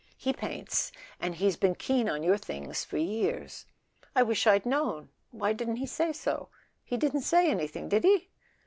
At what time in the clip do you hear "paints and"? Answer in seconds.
0.33-1.35